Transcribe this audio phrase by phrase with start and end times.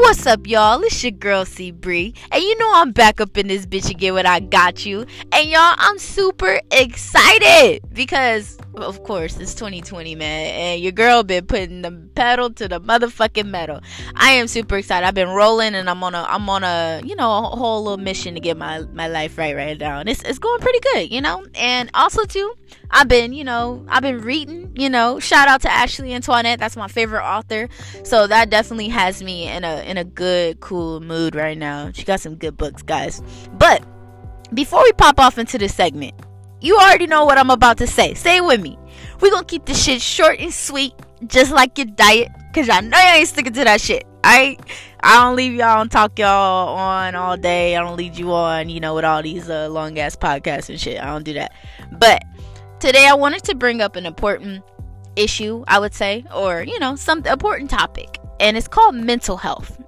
[0.00, 0.82] What's up, y'all?
[0.82, 4.14] It's your girl C Bree, and you know I'm back up in this bitch again
[4.14, 5.04] when I got you.
[5.30, 11.44] And y'all, I'm super excited because, of course, it's 2020, man, and your girl been
[11.44, 13.80] putting the pedal to the motherfucking metal.
[14.16, 15.06] I am super excited.
[15.06, 17.98] I've been rolling, and I'm on a, I'm on a, you know, a whole little
[17.98, 21.12] mission to get my my life right right now, and it's it's going pretty good,
[21.12, 21.44] you know.
[21.54, 22.54] And also too,
[22.90, 25.20] I've been, you know, I've been reading, you know.
[25.20, 27.68] Shout out to Ashley Antoinette, that's my favorite author.
[28.04, 31.92] So that definitely has me in a in a good, cool mood right now.
[31.92, 33.22] She got some good books, guys.
[33.52, 33.84] But
[34.54, 36.14] before we pop off into this segment,
[36.60, 38.14] you already know what I'm about to say.
[38.14, 38.78] Stay with me.
[39.20, 40.94] We're gonna keep this shit short and sweet,
[41.26, 44.04] just like your diet, cause I know you ain't sticking to that shit.
[44.24, 44.58] I
[45.02, 47.76] I don't leave y'all and talk y'all on all day.
[47.76, 50.78] I don't lead you on, you know, with all these uh, long ass podcasts and
[50.78, 51.00] shit.
[51.00, 51.52] I don't do that.
[51.92, 52.22] But
[52.80, 54.64] today I wanted to bring up an important
[55.14, 59.80] issue, I would say, or you know, some important topic, and it's called mental health.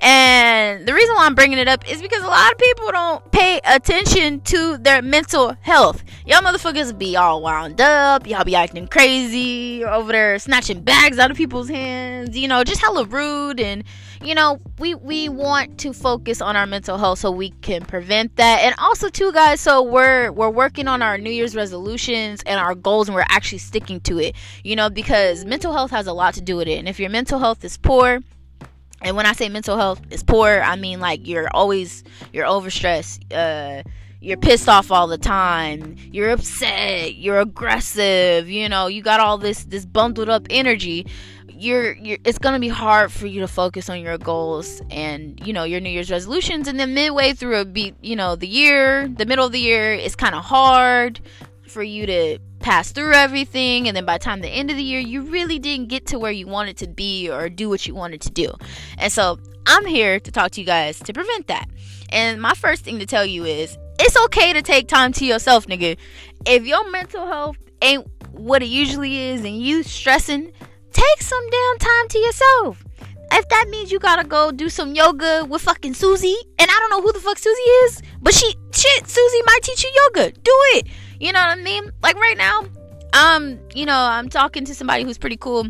[0.00, 3.30] And the reason why I'm bringing it up is because a lot of people don't
[3.30, 6.02] pay attention to their mental health.
[6.26, 8.26] Y'all motherfuckers be all wound up.
[8.26, 12.36] Y'all be acting crazy over there, snatching bags out of people's hands.
[12.36, 13.60] You know, just hella rude.
[13.60, 13.84] And
[14.22, 18.36] you know, we we want to focus on our mental health so we can prevent
[18.36, 18.60] that.
[18.62, 22.74] And also, too, guys, so we're we're working on our New Year's resolutions and our
[22.74, 24.36] goals, and we're actually sticking to it.
[24.64, 26.78] You know, because mental health has a lot to do with it.
[26.78, 28.20] And if your mental health is poor
[29.04, 33.32] and when I say mental health is poor, I mean like you're always you're overstressed.
[33.32, 33.82] Uh,
[34.20, 35.96] you're pissed off all the time.
[36.12, 37.16] You're upset.
[37.16, 38.48] You're aggressive.
[38.48, 41.06] You know, you got all this this bundled up energy.
[41.62, 45.52] You're, you're it's gonna be hard for you to focus on your goals and you
[45.52, 46.66] know your New Year's resolutions.
[46.66, 49.92] And then midway through a beat, you know, the year, the middle of the year,
[49.92, 51.20] it's kind of hard
[51.68, 53.86] for you to pass through everything.
[53.86, 56.18] And then by the time the end of the year you really didn't get to
[56.18, 58.52] where you wanted to be or do what you wanted to do.
[58.98, 61.68] And so i'm here to talk to you guys to prevent that.
[62.10, 65.66] And my first thing to tell you is it's okay to take time to yourself
[65.66, 65.96] nigga.
[66.44, 70.52] If your mental health ain't what it usually is and you stressing
[70.92, 72.84] take some damn time to yourself
[73.34, 76.90] if that means you gotta go do some yoga with fucking Susie, and I don't
[76.90, 80.32] know who the fuck Susie is, but she shit, Susie might teach you yoga.
[80.32, 80.86] Do it.
[81.18, 81.90] You know what I mean?
[82.02, 82.62] Like right now,
[83.12, 85.66] um, you know, I'm talking to somebody who's pretty cool,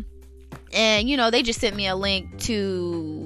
[0.73, 3.22] and you know, they just sent me a link to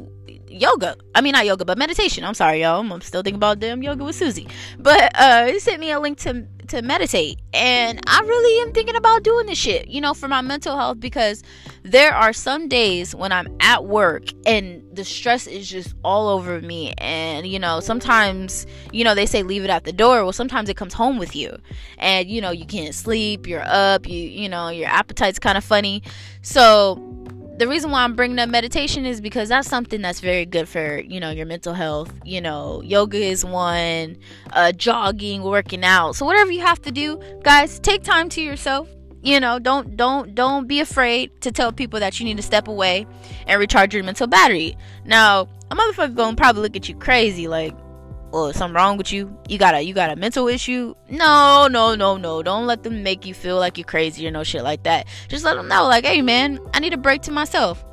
[0.50, 0.96] yoga.
[1.16, 2.24] I mean, not yoga, but meditation.
[2.24, 2.80] I'm sorry, y'all.
[2.80, 4.48] I'm still thinking about damn yoga with Susie.
[4.80, 8.96] But uh, they sent me a link to to meditate, and I really am thinking
[8.96, 9.88] about doing this shit.
[9.88, 11.44] You know, for my mental health because
[11.84, 16.60] there are some days when I'm at work and the stress is just all over
[16.62, 20.24] me, and you know, sometimes you know they say leave it at the door.
[20.24, 21.58] Well, sometimes it comes home with you,
[21.98, 23.48] and you know you can't sleep.
[23.48, 24.08] You're up.
[24.08, 26.04] You you know your appetite's kind of funny,
[26.42, 27.17] so
[27.58, 31.00] the reason why I'm bringing up meditation is because that's something that's very good for
[31.00, 32.14] you know your mental health.
[32.24, 34.18] You know, yoga is one,
[34.54, 36.16] uh, jogging, working out.
[36.16, 38.88] So whatever you have to do, guys, take time to yourself.
[39.24, 42.68] You know, don't don't don't be afraid to tell people that you need to step
[42.68, 43.08] away
[43.48, 44.78] and recharge your mental battery.
[45.04, 47.76] Now, a motherfucker gonna probably look at you crazy, like,
[48.32, 49.38] well, something wrong with you?
[49.48, 50.96] You got a you got a mental issue?
[51.10, 52.44] No, no, no, no.
[52.44, 55.08] Don't let them make you feel like you're crazy or no shit like that.
[55.28, 57.84] Just let them know, like, hey man, I need a break to myself.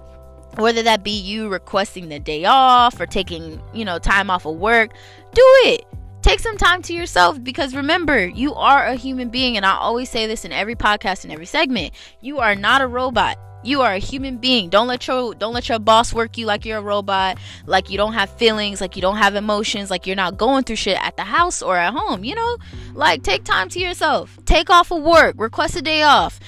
[0.56, 4.56] Whether that be you requesting the day off or taking, you know, time off of
[4.56, 4.92] work,
[5.32, 5.84] do it.
[6.22, 10.08] Take some time to yourself because remember, you are a human being, and I always
[10.08, 11.92] say this in every podcast and every segment.
[12.22, 14.68] You are not a robot you are a human being.
[14.68, 17.96] Don't let your don't let your boss work you like you're a robot, like you
[17.96, 21.16] don't have feelings, like you don't have emotions, like you're not going through shit at
[21.16, 22.56] the house or at home, you know?
[22.94, 24.38] Like take time to yourself.
[24.44, 26.40] Take off of work, request a day off.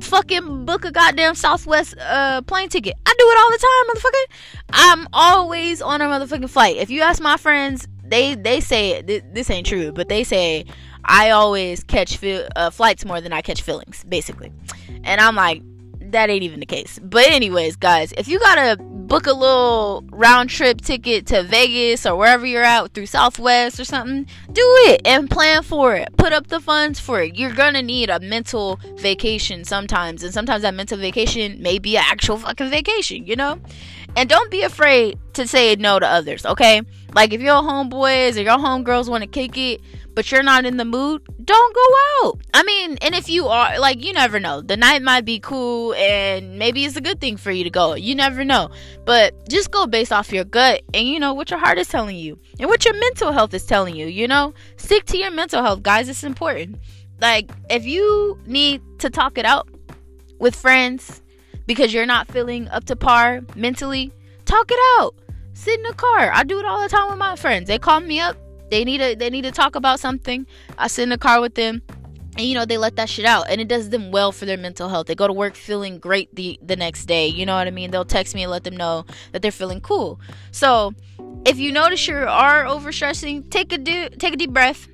[0.00, 2.94] Fucking book a goddamn Southwest uh plane ticket.
[3.06, 4.36] I do it all the time, motherfucker.
[4.72, 6.76] I'm always on a motherfucking flight.
[6.76, 10.64] If you ask my friends, they they say this ain't true, but they say
[11.04, 14.52] I always catch fi- uh, flights more than I catch feelings, basically.
[15.04, 15.62] And I'm like,
[16.12, 16.98] that ain't even the case.
[17.02, 18.76] But anyways, guys, if you gotta
[19.10, 23.84] book a little round trip ticket to Vegas or wherever you're at through Southwest or
[23.84, 26.08] something, do it and plan for it.
[26.16, 27.34] Put up the funds for it.
[27.34, 32.04] You're gonna need a mental vacation sometimes, and sometimes that mental vacation may be an
[32.06, 33.58] actual fucking vacation, you know?
[34.16, 36.82] And don't be afraid to say no to others, okay?
[37.14, 39.80] Like if your homeboys or your homegirls want to kick it,
[40.14, 42.40] but you're not in the mood, don't go out.
[42.54, 44.60] I mean, and if you are, like, you never know.
[44.60, 47.94] The night might be cool and maybe it's a good thing for you to go.
[47.94, 48.70] You never know.
[49.04, 52.16] But just go based off your gut and, you know, what your heart is telling
[52.16, 54.54] you and what your mental health is telling you, you know?
[54.76, 56.08] Stick to your mental health, guys.
[56.08, 56.78] It's important.
[57.20, 59.68] Like, if you need to talk it out
[60.38, 61.20] with friends
[61.66, 64.12] because you're not feeling up to par mentally,
[64.44, 65.14] talk it out
[65.60, 66.30] sit in the car.
[66.32, 67.68] I do it all the time with my friends.
[67.68, 68.36] They call me up.
[68.70, 70.46] They need to they need to talk about something.
[70.78, 71.82] I sit in the car with them
[72.36, 74.56] and you know they let that shit out and it does them well for their
[74.56, 75.06] mental health.
[75.06, 77.90] They go to work feeling great the the next day you know what i mean?
[77.90, 80.20] They'll text me and let them know that they're feeling cool.
[80.52, 80.94] So
[81.44, 84.88] if you notice you are overstressing take a do take a deep breath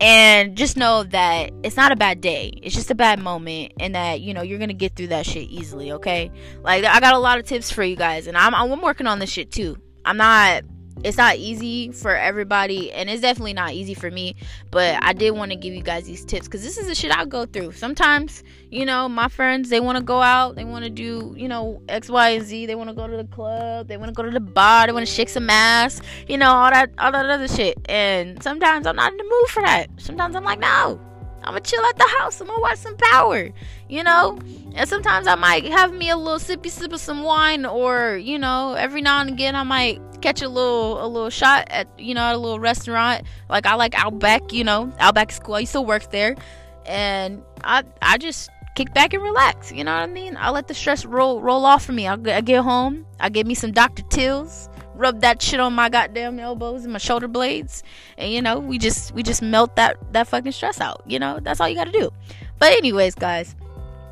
[0.00, 2.52] and just know that it's not a bad day.
[2.62, 5.48] It's just a bad moment and that you know you're gonna get through that shit
[5.48, 6.30] easily okay?
[6.62, 9.18] Like i got a lot of tips for you guys and i'm, I'm working on
[9.18, 9.76] this shit too.
[10.04, 10.62] I'm not
[11.04, 14.34] it's not easy for everybody and it's definitely not easy for me
[14.70, 17.16] but i did want to give you guys these tips because this is the shit
[17.16, 17.72] i go through.
[17.72, 21.48] Sometimes you know my friends they want to go out they want to do you
[21.48, 24.12] know x y and z they want to go to the club they want to
[24.12, 27.12] go to the bar they want to shake some ass you know all that all
[27.12, 29.88] that other shit and sometimes i'm not in the mood for that.
[29.96, 31.00] Sometimes i'm like no
[31.42, 32.40] I'm gonna chill at the house.
[32.40, 33.50] I'm gonna watch some power,
[33.88, 34.38] you know.
[34.74, 38.38] And sometimes I might have me a little sippy sip of some wine, or you
[38.38, 42.14] know, every now and again I might catch a little a little shot at you
[42.14, 45.72] know at a little restaurant like I like Outback you know Outback School I used
[45.72, 46.36] to work there
[46.86, 50.68] and I I just kick back and relax you know what I mean I let
[50.68, 54.02] the stress roll roll off for me I, get home I get me some Dr.
[54.04, 54.68] Teal's
[54.98, 57.82] rub that shit on my goddamn elbows and my shoulder blades.
[58.18, 61.38] And you know we just we just melt that that fucking stress out you know?
[61.40, 62.10] That's all you got to do.
[62.58, 63.54] But anyways guys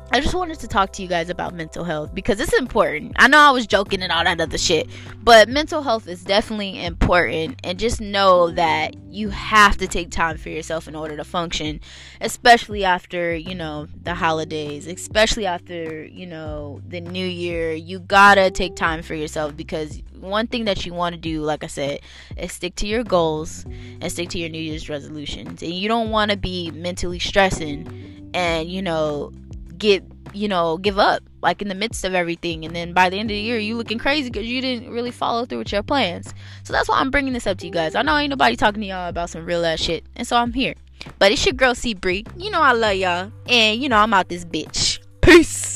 [0.09, 3.11] I just wanted to talk to you guys about mental health because it's important.
[3.17, 4.87] I know I was joking and all that other shit,
[5.21, 7.59] but mental health is definitely important.
[7.65, 11.81] And just know that you have to take time for yourself in order to function,
[12.21, 17.73] especially after, you know, the holidays, especially after, you know, the new year.
[17.73, 21.65] You gotta take time for yourself because one thing that you want to do, like
[21.65, 21.99] I said,
[22.37, 25.61] is stick to your goals and stick to your New Year's resolutions.
[25.61, 29.31] And you don't want to be mentally stressing and, you know,
[29.77, 30.03] get
[30.33, 32.65] you know give up like in the midst of everything.
[32.65, 35.11] And then by the end of the year you looking crazy because you didn't really
[35.11, 36.33] follow through with your plans.
[36.63, 37.95] So that's why i'm bringing this up to you guys.
[37.95, 40.53] I know ain't nobody talking to y'all about some real ass shit and so i'm
[40.53, 40.75] here.
[41.19, 42.25] But it's your girl c Bree.
[42.35, 43.31] you know i love y'all.
[43.47, 44.99] And you know i'm out this bitch.
[45.21, 45.66] Peace